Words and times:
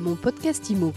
Mon 0.00 0.16
podcast 0.16 0.70
IMO. 0.70 0.94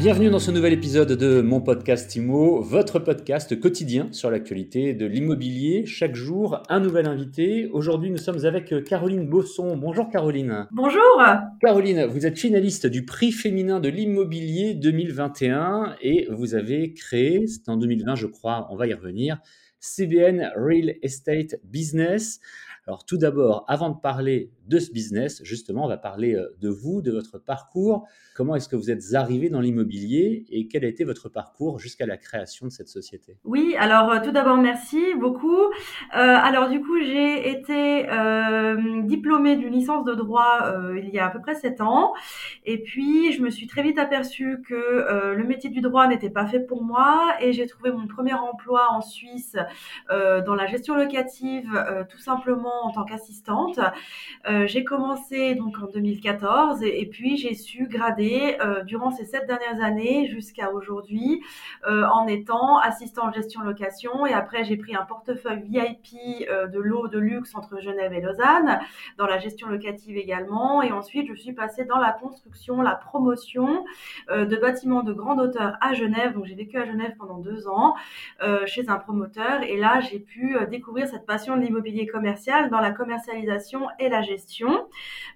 Bienvenue 0.00 0.30
dans 0.30 0.40
ce 0.40 0.50
nouvel 0.50 0.72
épisode 0.72 1.12
de 1.12 1.42
mon 1.42 1.60
podcast 1.60 2.16
IMO, 2.16 2.60
votre 2.60 2.98
podcast 2.98 3.60
quotidien 3.60 4.08
sur 4.10 4.32
l'actualité 4.32 4.94
de 4.94 5.06
l'immobilier. 5.06 5.86
Chaque 5.86 6.16
jour, 6.16 6.60
un 6.68 6.80
nouvel 6.80 7.06
invité. 7.06 7.68
Aujourd'hui, 7.72 8.10
nous 8.10 8.16
sommes 8.16 8.44
avec 8.46 8.74
Caroline 8.82 9.28
Bosson. 9.28 9.76
Bonjour 9.76 10.10
Caroline. 10.10 10.66
Bonjour. 10.72 11.22
Caroline, 11.60 12.06
vous 12.06 12.26
êtes 12.26 12.36
finaliste 12.36 12.88
du 12.88 13.04
prix 13.04 13.30
féminin 13.30 13.78
de 13.78 13.88
l'immobilier 13.88 14.74
2021 14.74 15.94
et 16.02 16.26
vous 16.32 16.56
avez 16.56 16.94
créé, 16.94 17.46
c'était 17.46 17.70
en 17.70 17.76
2020 17.76 18.16
je 18.16 18.26
crois, 18.26 18.66
on 18.72 18.76
va 18.76 18.88
y 18.88 18.94
revenir, 18.94 19.38
CBN 19.80 20.52
Real 20.56 20.94
Estate 21.02 21.56
Business. 21.64 22.40
Alors 22.88 23.04
tout 23.04 23.18
d'abord, 23.18 23.66
avant 23.68 23.90
de 23.90 24.00
parler 24.00 24.50
de 24.66 24.78
ce 24.78 24.90
business, 24.90 25.42
justement, 25.44 25.84
on 25.84 25.88
va 25.88 25.98
parler 25.98 26.34
euh, 26.34 26.56
de 26.58 26.70
vous, 26.70 27.02
de 27.02 27.12
votre 27.12 27.38
parcours. 27.38 28.06
Comment 28.34 28.54
est-ce 28.54 28.66
que 28.66 28.76
vous 28.76 28.90
êtes 28.90 29.12
arrivé 29.12 29.50
dans 29.50 29.60
l'immobilier 29.60 30.46
et 30.48 30.68
quel 30.68 30.86
a 30.86 30.88
été 30.88 31.04
votre 31.04 31.28
parcours 31.28 31.78
jusqu'à 31.78 32.06
la 32.06 32.16
création 32.16 32.66
de 32.66 32.72
cette 32.72 32.88
société? 32.88 33.36
Oui, 33.44 33.74
alors 33.78 34.10
euh, 34.10 34.20
tout 34.24 34.30
d'abord, 34.30 34.56
merci 34.56 35.02
beaucoup. 35.18 35.60
Euh, 35.60 35.68
alors 36.12 36.70
du 36.70 36.80
coup, 36.80 36.98
j'ai 36.98 37.50
été 37.50 38.06
diplômée 39.04 39.56
d'une 39.56 39.72
licence 39.72 40.06
de 40.06 40.14
droit 40.14 40.72
il 40.96 41.10
y 41.10 41.18
a 41.18 41.26
à 41.26 41.30
peu 41.30 41.40
près 41.40 41.54
sept 41.54 41.82
ans. 41.82 42.14
Et 42.64 42.82
puis, 42.82 43.32
je 43.32 43.42
me 43.42 43.50
suis 43.50 43.66
très 43.66 43.82
vite 43.82 43.98
aperçue 43.98 44.62
que 44.66 45.34
le 45.34 45.44
métier 45.44 45.68
du 45.68 45.80
droit 45.80 46.06
n'était 46.06 46.30
pas 46.30 46.46
fait 46.46 46.60
pour 46.60 46.82
moi 46.82 47.34
et 47.40 47.52
j'ai 47.52 47.66
trouvé 47.66 47.90
mon 47.90 48.06
premier 48.06 48.34
emploi 48.34 48.86
en 48.90 49.00
Suisse 49.00 49.56
dans 50.10 50.54
la 50.54 50.66
gestion 50.66 50.94
locative, 50.94 51.70
tout 52.08 52.18
simplement 52.18 52.84
en 52.84 52.90
tant 52.90 53.04
qu'assistante. 53.04 53.78
Euh, 54.46 54.66
j'ai 54.66 54.84
commencé 54.84 55.54
donc 55.54 55.78
en 55.78 55.86
2014 55.86 56.82
et, 56.82 57.00
et 57.00 57.06
puis 57.06 57.36
j'ai 57.36 57.54
su 57.54 57.86
grader 57.86 58.56
euh, 58.60 58.82
durant 58.84 59.10
ces 59.10 59.24
sept 59.24 59.46
dernières 59.46 59.82
années 59.82 60.26
jusqu'à 60.26 60.72
aujourd'hui 60.72 61.42
euh, 61.86 62.04
en 62.06 62.26
étant 62.26 62.78
assistant 62.78 63.30
gestion 63.32 63.62
location 63.62 64.26
et 64.26 64.32
après 64.32 64.64
j'ai 64.64 64.76
pris 64.76 64.94
un 64.94 65.04
portefeuille 65.04 65.62
VIP 65.62 66.48
euh, 66.48 66.66
de 66.66 66.78
l'eau 66.78 67.08
de 67.08 67.18
luxe 67.18 67.54
entre 67.54 67.80
Genève 67.80 68.12
et 68.12 68.20
Lausanne 68.20 68.80
dans 69.16 69.26
la 69.26 69.38
gestion 69.38 69.68
locative 69.68 70.16
également 70.16 70.82
et 70.82 70.92
ensuite 70.92 71.28
je 71.28 71.34
suis 71.34 71.52
passée 71.52 71.84
dans 71.84 71.98
la 71.98 72.12
construction, 72.12 72.80
la 72.82 72.94
promotion 72.94 73.84
euh, 74.30 74.44
de 74.44 74.56
bâtiments 74.56 75.02
de 75.02 75.12
grande 75.12 75.40
hauteur 75.40 75.76
à 75.80 75.94
Genève 75.94 76.34
donc 76.34 76.46
j'ai 76.46 76.54
vécu 76.54 76.78
à 76.78 76.84
Genève 76.84 77.14
pendant 77.18 77.38
deux 77.38 77.68
ans 77.68 77.94
chez 78.66 78.88
un 78.88 78.96
promoteur 78.96 79.57
et 79.62 79.76
là 79.76 80.00
j'ai 80.00 80.18
pu 80.18 80.56
découvrir 80.70 81.06
cette 81.06 81.26
passion 81.26 81.56
de 81.56 81.62
l'immobilier 81.62 82.06
commercial 82.06 82.70
dans 82.70 82.80
la 82.80 82.90
commercialisation 82.90 83.86
et 83.98 84.08
la 84.08 84.22
gestion 84.22 84.86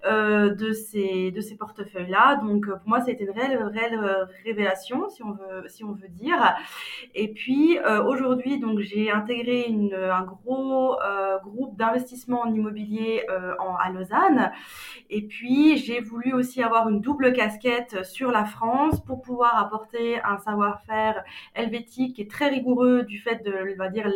euh, 0.05 0.49
de 0.53 0.71
ces 0.71 1.31
de 1.31 1.41
ces 1.41 1.55
portefeuilles 1.55 2.09
là. 2.09 2.35
Donc 2.35 2.67
pour 2.67 2.87
moi, 2.87 3.01
c'était 3.01 3.23
une 3.23 3.31
réelle 3.31 4.27
révélation, 4.45 5.09
si 5.09 5.23
on 5.23 5.31
veut 5.31 5.67
si 5.67 5.83
on 5.83 5.93
veut 5.93 6.09
dire. 6.09 6.55
Et 7.15 7.29
puis 7.33 7.77
euh, 7.79 8.03
aujourd'hui, 8.03 8.59
donc 8.59 8.79
j'ai 8.79 9.11
intégré 9.11 9.67
un 9.67 10.23
gros 10.23 10.99
euh, 11.01 11.39
groupe 11.39 11.77
d'investissement 11.77 12.41
en 12.41 12.53
immobilier 12.53 13.23
euh, 13.29 13.53
en, 13.59 13.75
à 13.75 13.89
Lausanne. 13.91 14.51
Et 15.09 15.23
puis 15.23 15.77
j'ai 15.77 15.99
voulu 15.99 16.33
aussi 16.33 16.61
avoir 16.61 16.89
une 16.89 17.01
double 17.01 17.33
casquette 17.33 18.03
sur 18.03 18.31
la 18.31 18.45
France 18.45 19.03
pour 19.05 19.21
pouvoir 19.21 19.57
apporter 19.57 20.21
un 20.23 20.37
savoir-faire 20.37 21.23
helvétique 21.55 22.19
et 22.19 22.27
très 22.27 22.49
rigoureux 22.49 23.03
du 23.03 23.19
fait 23.19 23.43
de, 23.43 23.53
on 23.73 23.77
va 23.77 23.89
dire, 23.89 24.07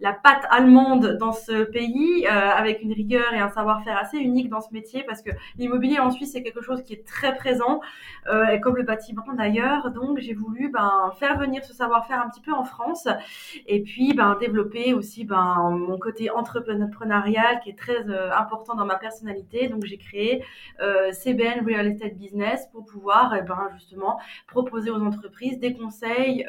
la 0.00 0.12
patte 0.12 0.46
allemande 0.50 1.16
dans 1.18 1.32
ce 1.32 1.64
pays, 1.64 2.26
euh, 2.26 2.30
avec 2.30 2.82
une 2.82 2.92
rigueur 2.92 3.32
et 3.34 3.38
un 3.38 3.48
savoir-faire 3.48 3.98
assez 3.98 4.18
unique 4.18 4.48
dans 4.48 4.60
ce 4.60 4.72
métier, 4.72 5.02
parce 5.02 5.22
que 5.22 5.30
l'immobilier 5.56 5.98
en 5.98 6.10
Suisse 6.10 6.32
c'est 6.32 6.42
quelque 6.42 6.60
chose 6.62 6.82
qui 6.82 6.92
est 6.92 7.06
très 7.06 7.34
présent, 7.34 7.80
euh, 8.28 8.46
et 8.46 8.60
comme 8.60 8.76
le 8.76 8.84
bâtiment 8.84 9.24
d'ailleurs. 9.36 9.90
Donc 9.90 10.18
j'ai 10.18 10.34
voulu 10.34 10.70
ben, 10.70 11.12
faire 11.18 11.38
venir 11.38 11.64
ce 11.64 11.74
savoir-faire 11.74 12.20
un 12.24 12.28
petit 12.28 12.40
peu 12.40 12.52
en 12.52 12.64
France, 12.64 13.08
et 13.66 13.82
puis 13.82 14.14
ben, 14.14 14.36
développer 14.40 14.94
aussi 14.94 15.24
ben, 15.24 15.70
mon 15.70 15.98
côté 15.98 16.30
entrepreneurial 16.30 17.60
qui 17.60 17.70
est 17.70 17.78
très 17.78 18.08
euh, 18.08 18.30
important 18.32 18.74
dans 18.74 18.86
ma 18.86 18.96
personnalité. 18.96 19.68
Donc 19.68 19.84
j'ai 19.84 19.98
créé 19.98 20.44
CBN 21.12 21.64
Real 21.66 21.86
Estate 21.86 22.14
Business 22.16 22.68
pour 22.72 22.84
pouvoir 22.84 23.34
eh 23.34 23.42
justement 23.74 24.18
proposer 24.46 24.90
aux 24.90 25.00
entreprises 25.00 25.58
des 25.58 25.74
conseils 25.74 26.46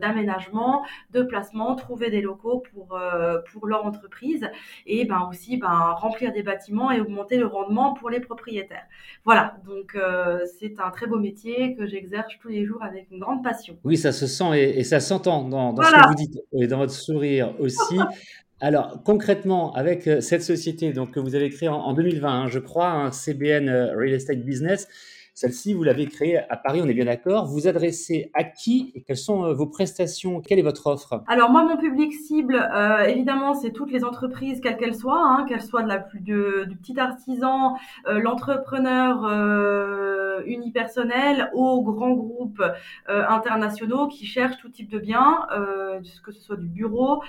d'aménagement, 0.00 0.84
de 1.10 1.22
placement, 1.22 1.74
trouver 1.74 2.10
des 2.10 2.21
locaux 2.22 2.62
pour, 2.72 2.96
euh, 2.96 3.38
pour 3.52 3.66
leur 3.66 3.84
entreprise 3.84 4.48
et 4.86 5.04
ben, 5.04 5.28
aussi 5.28 5.56
ben, 5.58 5.92
remplir 5.96 6.32
des 6.32 6.42
bâtiments 6.42 6.90
et 6.90 7.00
augmenter 7.00 7.36
le 7.36 7.46
rendement 7.46 7.92
pour 7.94 8.08
les 8.10 8.20
propriétaires. 8.20 8.86
Voilà, 9.24 9.56
donc 9.66 9.94
euh, 9.94 10.40
c'est 10.58 10.80
un 10.80 10.90
très 10.90 11.06
beau 11.06 11.18
métier 11.18 11.74
que 11.76 11.86
j'exerce 11.86 12.32
tous 12.40 12.48
les 12.48 12.64
jours 12.64 12.82
avec 12.82 13.08
une 13.10 13.18
grande 13.18 13.42
passion. 13.42 13.76
Oui, 13.84 13.96
ça 13.96 14.12
se 14.12 14.26
sent 14.26 14.58
et, 14.58 14.80
et 14.80 14.84
ça 14.84 15.00
s'entend 15.00 15.48
dans, 15.48 15.72
dans 15.72 15.82
Voilà. 15.82 15.98
ce 15.98 16.02
que 16.02 16.08
vous 16.08 16.14
dites 16.14 16.40
et 16.52 16.66
dans 16.66 16.78
votre 16.78 16.92
sourire 16.92 17.54
aussi. 17.58 17.98
Alors 18.62 19.02
concrètement, 19.04 19.72
avec 19.74 20.06
euh, 20.06 20.20
cette 20.20 20.44
société 20.44 20.92
donc, 20.92 21.10
que 21.10 21.18
vous 21.18 21.34
avez 21.34 21.50
créée 21.50 21.68
en, 21.68 21.78
en 21.78 21.92
2020, 21.94 22.28
hein, 22.30 22.46
je 22.46 22.60
crois, 22.60 22.90
un 22.90 23.10
CBN 23.10 23.68
euh, 23.68 23.96
Real 23.96 24.14
Estate 24.14 24.38
Business, 24.38 24.86
celle-ci, 25.34 25.72
vous 25.74 25.82
l'avez 25.82 26.06
créée 26.06 26.38
à 26.38 26.56
Paris, 26.56 26.80
on 26.82 26.88
est 26.88 26.94
bien 26.94 27.06
d'accord. 27.06 27.46
Vous 27.46 27.66
adressez 27.66 28.30
à 28.34 28.44
qui 28.44 28.92
et 28.94 29.02
quelles 29.02 29.16
sont 29.16 29.44
euh, 29.44 29.54
vos 29.54 29.66
prestations? 29.66 30.40
Quelle 30.40 30.58
est 30.58 30.62
votre 30.62 30.86
offre? 30.86 31.22
Alors 31.26 31.50
moi, 31.50 31.64
mon 31.64 31.76
public 31.76 32.12
cible, 32.12 32.56
euh, 32.56 33.04
évidemment, 33.04 33.54
c'est 33.54 33.72
toutes 33.72 33.90
les 33.90 34.04
entreprises, 34.04 34.60
quelles 34.60 34.76
qu'elles 34.76 34.94
soient, 34.94 35.24
hein, 35.24 35.46
qu'elles 35.48 35.62
soient 35.62 35.82
de 35.82 35.88
la 35.88 35.98
plus 35.98 36.20
de, 36.20 36.64
du 36.68 36.76
petit 36.76 36.98
artisan, 37.00 37.76
euh, 38.06 38.18
l'entrepreneur 38.18 39.24
euh, 39.24 40.42
unipersonnel, 40.46 41.50
aux 41.54 41.82
grands 41.82 42.12
groupes 42.12 42.62
euh, 43.08 43.24
internationaux 43.28 44.08
qui 44.08 44.26
cherchent 44.26 44.58
tout 44.58 44.68
type 44.68 44.90
de 44.90 44.98
biens, 44.98 45.46
euh, 45.56 46.00
que 46.24 46.32
ce 46.32 46.40
soit 46.40 46.56
du 46.56 46.68
bureau, 46.68 47.22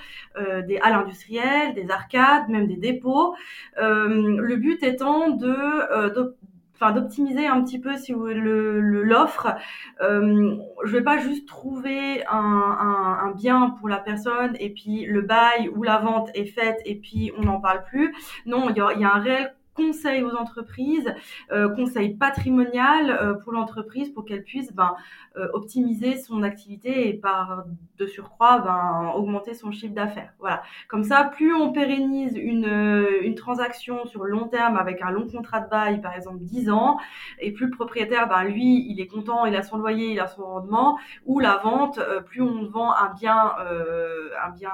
des 0.66 0.78
halles 0.82 0.94
industrielles, 0.94 1.74
des 1.74 1.90
arcades, 1.90 2.48
même 2.48 2.66
des 2.66 2.76
dépôts. 2.76 3.34
Le 3.76 4.56
but 4.56 4.82
étant 4.82 5.30
de, 5.30 6.12
d'op- 6.14 6.36
enfin 6.74 6.92
d'optimiser 6.92 7.46
un 7.46 7.62
petit 7.62 7.78
peu 7.78 7.96
si 7.96 8.12
vous 8.12 8.26
le- 8.26 8.80
l'offre. 9.02 9.54
Euh, 10.02 10.56
je 10.84 10.92
vais 10.92 11.02
pas 11.02 11.18
juste 11.18 11.46
trouver 11.48 12.24
un, 12.26 12.36
un, 12.36 13.28
un 13.28 13.30
bien 13.32 13.70
pour 13.78 13.88
la 13.88 13.98
personne 13.98 14.56
et 14.58 14.70
puis 14.70 15.04
le 15.06 15.22
bail 15.22 15.68
ou 15.68 15.82
la 15.82 15.98
vente 15.98 16.30
est 16.34 16.46
faite 16.46 16.80
et 16.84 16.96
puis 16.96 17.32
on 17.38 17.42
n'en 17.42 17.60
parle 17.60 17.82
plus. 17.84 18.14
Non, 18.46 18.70
il 18.70 18.76
y 18.76 18.80
a, 18.80 18.92
y 18.94 19.04
a 19.04 19.14
un 19.14 19.20
réel 19.20 19.54
conseil 19.74 20.22
aux 20.22 20.34
entreprises, 20.34 21.12
euh, 21.52 21.68
conseil 21.74 22.14
patrimonial 22.14 23.10
euh, 23.10 23.34
pour 23.34 23.52
l'entreprise 23.52 24.10
pour 24.10 24.24
qu'elle 24.24 24.44
puisse 24.44 24.72
ben, 24.72 24.94
euh, 25.36 25.48
optimiser 25.52 26.16
son 26.16 26.42
activité 26.42 27.08
et 27.08 27.14
par 27.14 27.64
de 27.98 28.06
surcroît 28.06 28.60
ben, 28.60 29.12
augmenter 29.14 29.54
son 29.54 29.70
chiffre 29.70 29.94
d'affaires. 29.94 30.32
Voilà. 30.38 30.62
Comme 30.88 31.04
ça, 31.04 31.24
plus 31.24 31.54
on 31.54 31.72
pérennise 31.72 32.36
une, 32.36 33.34
transaction 33.34 34.06
sur 34.06 34.22
le 34.22 34.30
long 34.30 34.46
terme 34.46 34.76
avec 34.76 35.02
un 35.02 35.10
long 35.10 35.26
contrat 35.26 35.60
de 35.60 35.68
bail, 35.68 36.00
par 36.00 36.14
exemple 36.14 36.38
10 36.38 36.70
ans, 36.70 36.98
et 37.40 37.50
plus 37.50 37.66
le 37.66 37.72
propriétaire, 37.72 38.28
ben, 38.28 38.44
lui, 38.44 38.86
il 38.88 39.00
est 39.00 39.08
content, 39.08 39.44
il 39.44 39.56
a 39.56 39.62
son 39.62 39.76
loyer, 39.76 40.12
il 40.12 40.20
a 40.20 40.28
son 40.28 40.44
rendement, 40.44 40.98
ou 41.26 41.40
la 41.40 41.56
vente, 41.56 41.98
plus 42.26 42.42
on 42.42 42.64
vend 42.66 42.94
un 42.94 43.12
bien, 43.12 43.34
un 43.36 44.50
bien 44.50 44.70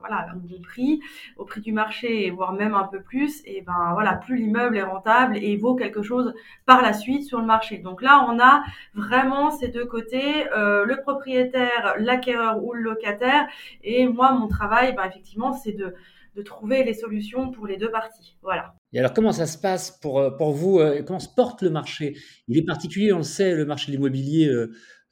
voilà, 0.00 0.16
à 0.16 0.30
un 0.30 0.36
bon 0.36 0.60
prix, 0.60 1.00
au 1.36 1.44
prix 1.44 1.60
du 1.60 1.72
marché, 1.72 2.30
voire 2.30 2.52
même 2.52 2.74
un 2.74 2.84
peu 2.84 3.00
plus, 3.00 3.42
et 3.44 3.62
ben 3.62 3.90
voilà, 3.94 4.14
plus 4.14 4.35
l'immeuble 4.36 4.76
est 4.76 4.82
rentable 4.82 5.36
et 5.36 5.56
vaut 5.56 5.74
quelque 5.74 6.02
chose 6.02 6.32
par 6.64 6.82
la 6.82 6.92
suite 6.92 7.24
sur 7.24 7.40
le 7.40 7.46
marché. 7.46 7.78
Donc 7.78 8.02
là, 8.02 8.26
on 8.28 8.38
a 8.38 8.62
vraiment 8.94 9.50
ces 9.50 9.68
deux 9.68 9.86
côtés, 9.86 10.50
euh, 10.52 10.84
le 10.84 11.00
propriétaire, 11.00 11.94
l'acquéreur 11.98 12.62
ou 12.62 12.72
le 12.72 12.82
locataire, 12.82 13.46
et 13.82 14.06
moi, 14.06 14.32
mon 14.32 14.48
travail, 14.48 14.94
ben, 14.94 15.04
effectivement, 15.04 15.52
c'est 15.52 15.72
de 15.72 15.94
trouver 16.42 16.84
les 16.84 16.92
solutions 16.92 17.50
pour 17.50 17.66
les 17.66 17.78
deux 17.78 17.90
parties. 17.90 18.36
Voilà. 18.42 18.74
Et 18.92 18.98
alors, 18.98 19.14
comment 19.14 19.32
ça 19.32 19.46
se 19.46 19.56
passe 19.56 19.90
pour, 19.90 20.20
euh, 20.20 20.30
pour 20.30 20.52
vous 20.52 20.78
euh, 20.80 21.02
Comment 21.02 21.18
se 21.18 21.34
porte 21.34 21.62
le 21.62 21.70
marché? 21.70 22.16
Il 22.48 22.58
est 22.58 22.64
particulier, 22.64 23.12
on 23.12 23.18
le 23.18 23.22
sait, 23.22 23.54
le 23.54 23.64
marché 23.64 23.90
de 23.90 23.96
l'immobilier 23.96 24.52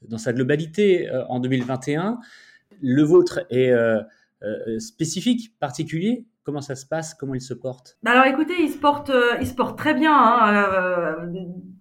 dans 0.03 0.19
sa 0.19 0.33
globalité 0.33 1.09
en 1.29 1.41
2021. 1.41 2.19
Le 2.83 3.03
vôtre 3.03 3.41
est 3.49 3.73
spécifique, 4.79 5.59
particulier? 5.59 6.27
Comment 6.45 6.61
ça 6.61 6.75
se 6.77 6.85
passe? 6.85 7.15
Comment 7.15 7.35
il 7.35 7.41
se 7.41 7.55
porte 7.55 7.97
Bah 8.03 8.11
Alors 8.11 8.27
écoutez, 8.27 8.55
il 8.61 8.69
se 8.69 8.77
porte, 8.77 9.09
euh, 9.09 9.43
se 9.43 9.55
très 9.77 9.95
bien. 9.95 10.15
Hein, 10.15 10.55
euh, 10.55 11.27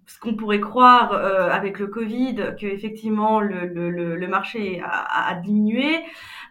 ce 0.06 0.18
qu'on 0.18 0.34
pourrait 0.34 0.60
croire 0.60 1.12
euh, 1.12 1.50
avec 1.50 1.78
le 1.78 1.86
Covid, 1.86 2.54
que 2.58 2.66
effectivement 2.66 3.40
le, 3.40 3.66
le, 3.66 4.26
marché 4.28 4.82
a 4.82 5.34
diminué. 5.42 6.02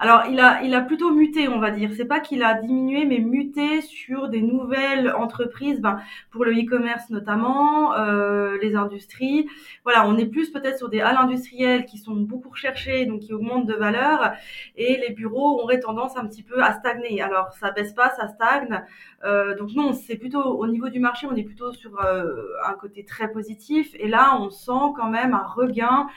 Alors, 0.03 0.25
il 0.29 0.38
a, 0.41 0.61
il 0.63 0.73
a 0.75 0.81
plutôt 0.81 1.11
muté, 1.11 1.47
on 1.47 1.59
va 1.59 1.71
dire. 1.71 1.89
C'est 1.95 2.03
pas 2.03 2.19
qu'il 2.19 2.44
a 2.44 2.55
diminué, 2.55 3.05
mais 3.05 3.19
muté 3.19 3.79
sur 3.79 4.27
des 4.27 4.41
nouvelles 4.41 5.13
entreprises, 5.13 5.79
ben, 5.79 5.97
pour 6.29 6.44
le 6.44 6.51
e-commerce 6.51 7.09
notamment, 7.09 7.94
euh, 7.94 8.57
les 8.61 8.75
industries. 8.75 9.47
Voilà, 9.85 10.05
on 10.05 10.17
est 10.17 10.25
plus 10.25 10.50
peut-être 10.50 10.77
sur 10.77 10.89
des 10.89 11.00
halles 11.00 11.15
industrielles 11.15 11.85
qui 11.85 11.97
sont 12.00 12.15
beaucoup 12.15 12.50
recherchées, 12.50 13.05
donc 13.05 13.21
qui 13.21 13.31
augmentent 13.33 13.65
de 13.65 13.75
valeur, 13.75 14.33
et 14.75 14.97
les 15.07 15.13
bureaux 15.13 15.61
auraient 15.61 15.79
tendance 15.79 16.17
un 16.17 16.27
petit 16.27 16.44
peu 16.44 16.61
à 16.61 16.73
stagner. 16.73 17.21
Alors, 17.21 17.53
ça 17.53 17.71
baisse 17.71 17.94
pas, 17.94 18.09
ça 18.09 18.27
stagne. 18.27 18.83
Euh, 19.23 19.55
donc 19.55 19.69
non, 19.73 19.94
c'est 19.94 20.17
plutôt 20.17 20.44
au 20.44 20.67
niveau 20.67 20.89
du 20.89 21.00
marché, 21.00 21.27
on 21.31 21.35
est 21.35 21.44
plutôt 21.44 21.71
sur 21.71 22.03
euh, 22.03 22.33
un 22.67 22.73
côté 22.73 23.05
très 23.05 23.31
positif. 23.31 23.95
Et 23.97 24.09
là, 24.09 24.38
on 24.38 24.50
sent 24.50 24.91
quand 24.97 25.09
même 25.09 25.33
un 25.33 25.47
regain 25.47 26.07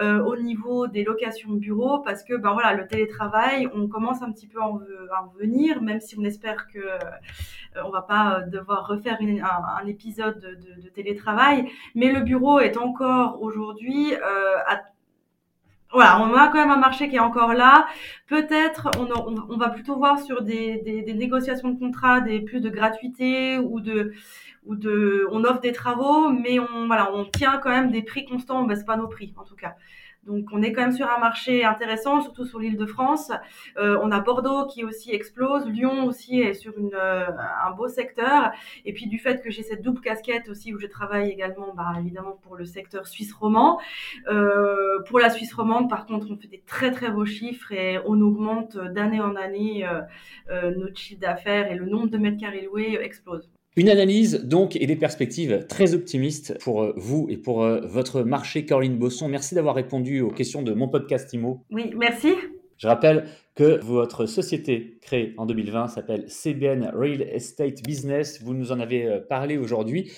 euh, 0.00 0.22
au 0.22 0.36
niveau 0.36 0.86
des 0.86 1.02
locations 1.02 1.50
de 1.50 1.58
bureaux 1.58 1.98
parce 1.98 2.22
que 2.22 2.34
ben 2.34 2.52
voilà, 2.52 2.74
le 2.74 2.86
télétravail, 2.86 3.31
on 3.74 3.88
commence 3.88 4.22
un 4.22 4.32
petit 4.32 4.46
peu 4.46 4.60
à 4.60 4.66
en, 4.66 4.78
venir, 5.38 5.82
même 5.82 6.00
si 6.00 6.18
on 6.18 6.24
espère 6.24 6.66
que 6.68 6.80
on 7.84 7.90
va 7.90 8.02
pas 8.02 8.42
devoir 8.42 8.86
refaire 8.86 9.18
un, 9.20 9.86
épisode 9.86 10.40
de, 10.40 10.88
télétravail. 10.90 11.68
Mais 11.94 12.12
le 12.12 12.20
bureau 12.20 12.60
est 12.60 12.76
encore 12.76 13.40
aujourd'hui 13.40 14.14
à 14.14 14.82
voilà, 15.92 16.20
on 16.22 16.34
a 16.34 16.48
quand 16.48 16.58
même 16.58 16.70
un 16.70 16.78
marché 16.78 17.08
qui 17.08 17.16
est 17.16 17.20
encore 17.20 17.52
là. 17.52 17.86
Peut-être 18.26 18.90
on, 18.98 19.56
va 19.56 19.68
plutôt 19.68 19.96
voir 19.96 20.18
sur 20.20 20.42
des, 20.42 21.04
négociations 21.14 21.68
de 21.70 21.78
contrats 21.78 22.20
des 22.20 22.40
plus 22.40 22.60
de 22.60 22.70
gratuité 22.70 23.58
ou 23.58 23.80
de 23.80 24.12
ou 24.66 24.76
on 25.30 25.44
offre 25.44 25.60
des 25.60 25.72
travaux, 25.72 26.30
mais 26.30 26.58
on 26.58 27.24
tient 27.36 27.58
quand 27.58 27.70
même 27.70 27.90
des 27.90 28.02
prix 28.02 28.24
constants, 28.24 28.62
on 28.62 28.66
baisse 28.66 28.84
pas 28.84 28.96
nos 28.96 29.08
prix 29.08 29.34
en 29.36 29.44
tout 29.44 29.56
cas. 29.56 29.74
Donc 30.24 30.46
on 30.52 30.62
est 30.62 30.72
quand 30.72 30.82
même 30.82 30.92
sur 30.92 31.10
un 31.10 31.18
marché 31.18 31.64
intéressant, 31.64 32.20
surtout 32.20 32.44
sur 32.44 32.60
l'île 32.60 32.76
de 32.76 32.86
France. 32.86 33.32
Euh, 33.76 33.98
on 34.02 34.12
a 34.12 34.20
Bordeaux 34.20 34.66
qui 34.66 34.84
aussi 34.84 35.10
explose, 35.10 35.66
Lyon 35.66 36.06
aussi 36.06 36.40
est 36.40 36.54
sur 36.54 36.72
euh, 36.78 37.26
un 37.66 37.70
beau 37.72 37.88
secteur. 37.88 38.52
Et 38.84 38.92
puis 38.92 39.08
du 39.08 39.18
fait 39.18 39.42
que 39.42 39.50
j'ai 39.50 39.62
cette 39.62 39.82
double 39.82 40.00
casquette 40.00 40.48
aussi 40.48 40.72
où 40.72 40.78
je 40.78 40.86
travaille 40.86 41.30
également, 41.30 41.74
bah, 41.74 41.94
évidemment 41.98 42.38
pour 42.42 42.56
le 42.56 42.64
secteur 42.64 43.08
suisse 43.08 43.32
romand. 43.32 43.80
Euh, 44.28 45.00
pour 45.08 45.18
la 45.18 45.30
Suisse 45.30 45.52
romande, 45.54 45.90
par 45.90 46.06
contre, 46.06 46.28
on 46.30 46.36
fait 46.36 46.48
des 46.48 46.62
très 46.66 46.92
très 46.92 47.10
beaux 47.10 47.26
chiffres 47.26 47.72
et 47.72 47.98
on 48.06 48.20
augmente 48.20 48.76
d'année 48.76 49.20
en 49.20 49.34
année 49.34 49.88
notre 50.50 50.98
chiffre 50.98 51.20
d'affaires 51.20 51.70
et 51.70 51.74
le 51.74 51.86
nombre 51.86 52.08
de 52.08 52.18
mètres 52.18 52.38
carrés 52.38 52.62
loués 52.62 52.98
explose. 53.00 53.50
Une 53.74 53.88
analyse 53.88 54.44
donc 54.44 54.76
et 54.76 54.86
des 54.86 54.96
perspectives 54.96 55.64
très 55.66 55.94
optimistes 55.94 56.58
pour 56.60 56.82
euh, 56.82 56.92
vous 56.98 57.26
et 57.30 57.38
pour 57.38 57.62
euh, 57.62 57.80
votre 57.80 58.22
marché, 58.22 58.66
Caroline 58.66 58.98
Bosson. 58.98 59.28
Merci 59.28 59.54
d'avoir 59.54 59.74
répondu 59.74 60.20
aux 60.20 60.30
questions 60.30 60.60
de 60.60 60.74
mon 60.74 60.88
podcast 60.88 61.32
IMO. 61.32 61.64
Oui, 61.70 61.90
merci. 61.96 62.34
Je 62.76 62.86
rappelle 62.86 63.24
que 63.54 63.82
votre 63.82 64.26
société 64.26 64.98
créée 65.00 65.32
en 65.38 65.46
2020 65.46 65.88
s'appelle 65.88 66.24
CBN 66.28 66.92
Real 66.94 67.22
Estate 67.22 67.82
Business. 67.82 68.42
Vous 68.42 68.52
nous 68.52 68.72
en 68.72 68.80
avez 68.80 69.06
euh, 69.06 69.20
parlé 69.20 69.56
aujourd'hui. 69.56 70.12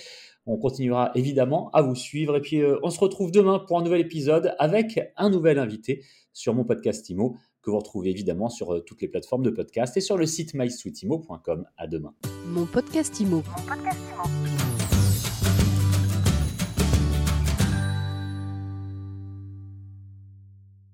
On 0.46 0.56
continuera 0.56 1.12
évidemment 1.14 1.70
à 1.74 1.82
vous 1.82 1.94
suivre 1.94 2.36
et 2.36 2.40
puis 2.40 2.60
on 2.82 2.90
se 2.90 2.98
retrouve 2.98 3.30
demain 3.30 3.60
pour 3.60 3.78
un 3.78 3.82
nouvel 3.82 4.00
épisode 4.00 4.54
avec 4.58 5.00
un 5.16 5.30
nouvel 5.30 5.58
invité 5.58 6.02
sur 6.34 6.54
mon 6.54 6.64
podcast 6.64 7.08
IMO 7.08 7.36
que 7.64 7.70
vous 7.70 7.78
retrouvez 7.78 8.11
évidemment 8.11 8.49
sur 8.49 8.75
euh, 8.75 8.81
toutes 8.81 9.02
les 9.02 9.08
plateformes 9.08 9.43
de 9.43 9.50
podcast 9.50 9.96
et 9.96 10.00
sur 10.00 10.16
le 10.16 10.26
site 10.26 10.55
mysweetimo.com. 10.55 11.66
À 11.76 11.87
demain. 11.87 12.14
Mon 12.46 12.66
podcast 12.66 13.20
Mon 13.20 13.43
podcast 13.43 14.00
Imo. 14.12 14.63